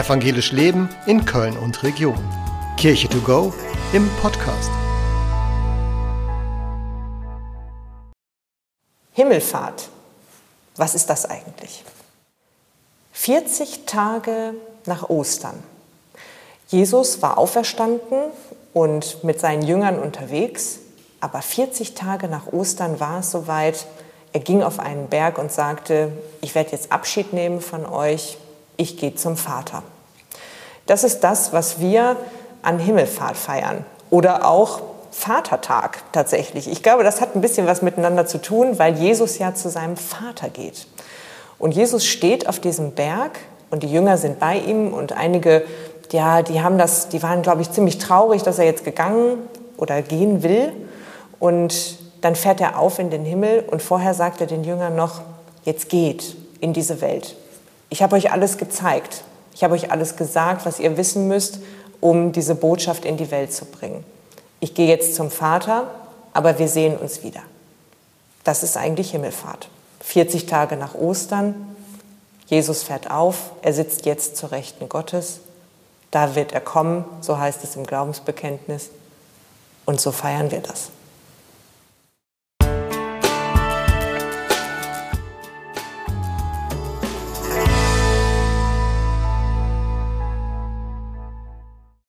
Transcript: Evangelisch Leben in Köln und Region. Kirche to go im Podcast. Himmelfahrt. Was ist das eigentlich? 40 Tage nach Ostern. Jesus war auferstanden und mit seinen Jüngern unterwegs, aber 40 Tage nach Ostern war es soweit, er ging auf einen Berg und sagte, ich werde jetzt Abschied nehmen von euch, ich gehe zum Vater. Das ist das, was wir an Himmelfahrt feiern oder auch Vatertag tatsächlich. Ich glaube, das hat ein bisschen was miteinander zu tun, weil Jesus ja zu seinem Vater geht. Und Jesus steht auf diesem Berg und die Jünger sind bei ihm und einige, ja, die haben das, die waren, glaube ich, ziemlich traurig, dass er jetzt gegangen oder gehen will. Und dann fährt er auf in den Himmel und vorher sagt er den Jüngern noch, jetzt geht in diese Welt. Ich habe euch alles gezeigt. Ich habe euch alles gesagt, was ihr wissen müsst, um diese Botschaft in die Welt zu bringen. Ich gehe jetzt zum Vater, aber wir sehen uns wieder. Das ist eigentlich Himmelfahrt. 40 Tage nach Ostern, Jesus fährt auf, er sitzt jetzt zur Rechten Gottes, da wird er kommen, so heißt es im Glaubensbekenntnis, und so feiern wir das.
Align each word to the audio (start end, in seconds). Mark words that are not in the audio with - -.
Evangelisch 0.00 0.52
Leben 0.52 0.88
in 1.04 1.26
Köln 1.26 1.58
und 1.58 1.82
Region. 1.82 2.16
Kirche 2.78 3.06
to 3.06 3.20
go 3.20 3.52
im 3.92 4.08
Podcast. 4.22 4.70
Himmelfahrt. 9.12 9.90
Was 10.76 10.94
ist 10.94 11.10
das 11.10 11.26
eigentlich? 11.26 11.84
40 13.12 13.84
Tage 13.84 14.54
nach 14.86 15.10
Ostern. 15.10 15.62
Jesus 16.68 17.20
war 17.20 17.36
auferstanden 17.36 18.22
und 18.72 19.22
mit 19.22 19.38
seinen 19.38 19.60
Jüngern 19.60 19.98
unterwegs, 19.98 20.78
aber 21.20 21.42
40 21.42 21.94
Tage 21.94 22.26
nach 22.28 22.46
Ostern 22.46 23.00
war 23.00 23.20
es 23.20 23.30
soweit, 23.32 23.84
er 24.32 24.40
ging 24.40 24.62
auf 24.62 24.78
einen 24.78 25.08
Berg 25.08 25.36
und 25.36 25.52
sagte, 25.52 26.10
ich 26.40 26.54
werde 26.54 26.70
jetzt 26.70 26.90
Abschied 26.90 27.34
nehmen 27.34 27.60
von 27.60 27.84
euch, 27.84 28.38
ich 28.80 28.96
gehe 28.96 29.14
zum 29.14 29.36
Vater. 29.36 29.82
Das 30.86 31.04
ist 31.04 31.20
das, 31.20 31.52
was 31.52 31.80
wir 31.80 32.16
an 32.62 32.78
Himmelfahrt 32.78 33.36
feiern 33.36 33.84
oder 34.10 34.46
auch 34.46 34.80
Vatertag 35.10 35.98
tatsächlich. 36.12 36.70
Ich 36.70 36.82
glaube, 36.82 37.04
das 37.04 37.20
hat 37.20 37.34
ein 37.34 37.40
bisschen 37.40 37.66
was 37.66 37.82
miteinander 37.82 38.26
zu 38.26 38.38
tun, 38.38 38.78
weil 38.78 38.94
Jesus 38.96 39.38
ja 39.38 39.54
zu 39.54 39.68
seinem 39.68 39.96
Vater 39.96 40.48
geht. 40.48 40.86
Und 41.58 41.72
Jesus 41.72 42.06
steht 42.06 42.48
auf 42.48 42.58
diesem 42.58 42.92
Berg 42.92 43.38
und 43.70 43.82
die 43.82 43.92
Jünger 43.92 44.16
sind 44.16 44.38
bei 44.38 44.56
ihm 44.56 44.94
und 44.94 45.12
einige, 45.12 45.64
ja, 46.10 46.42
die 46.42 46.62
haben 46.62 46.78
das, 46.78 47.08
die 47.08 47.22
waren, 47.22 47.42
glaube 47.42 47.62
ich, 47.62 47.70
ziemlich 47.70 47.98
traurig, 47.98 48.42
dass 48.42 48.58
er 48.58 48.64
jetzt 48.64 48.84
gegangen 48.84 49.38
oder 49.76 50.00
gehen 50.02 50.42
will. 50.42 50.72
Und 51.38 51.98
dann 52.20 52.34
fährt 52.34 52.60
er 52.60 52.78
auf 52.78 52.98
in 52.98 53.10
den 53.10 53.24
Himmel 53.24 53.64
und 53.70 53.82
vorher 53.82 54.14
sagt 54.14 54.40
er 54.40 54.46
den 54.46 54.64
Jüngern 54.64 54.96
noch, 54.96 55.20
jetzt 55.64 55.88
geht 55.88 56.36
in 56.60 56.72
diese 56.72 57.00
Welt. 57.00 57.36
Ich 57.90 58.02
habe 58.02 58.16
euch 58.16 58.32
alles 58.32 58.56
gezeigt. 58.56 59.22
Ich 59.52 59.62
habe 59.62 59.74
euch 59.74 59.90
alles 59.90 60.16
gesagt, 60.16 60.64
was 60.64 60.80
ihr 60.80 60.96
wissen 60.96 61.28
müsst, 61.28 61.58
um 62.00 62.32
diese 62.32 62.54
Botschaft 62.54 63.04
in 63.04 63.16
die 63.16 63.30
Welt 63.30 63.52
zu 63.52 63.66
bringen. 63.66 64.04
Ich 64.60 64.74
gehe 64.74 64.88
jetzt 64.88 65.14
zum 65.14 65.30
Vater, 65.30 65.90
aber 66.32 66.58
wir 66.58 66.68
sehen 66.68 66.96
uns 66.96 67.22
wieder. 67.22 67.42
Das 68.44 68.62
ist 68.62 68.76
eigentlich 68.76 69.10
Himmelfahrt. 69.10 69.68
40 70.00 70.46
Tage 70.46 70.76
nach 70.76 70.94
Ostern, 70.94 71.76
Jesus 72.46 72.82
fährt 72.82 73.10
auf, 73.10 73.52
er 73.62 73.72
sitzt 73.72 74.06
jetzt 74.06 74.36
zur 74.36 74.50
Rechten 74.50 74.88
Gottes, 74.88 75.40
da 76.10 76.34
wird 76.34 76.52
er 76.52 76.60
kommen, 76.60 77.04
so 77.20 77.38
heißt 77.38 77.62
es 77.62 77.76
im 77.76 77.86
Glaubensbekenntnis, 77.86 78.90
und 79.84 80.00
so 80.00 80.10
feiern 80.10 80.50
wir 80.50 80.60
das. 80.60 80.90